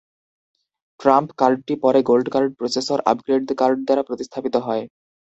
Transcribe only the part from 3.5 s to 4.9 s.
Card দ্বারা প্রতিস্থাপিত হয়।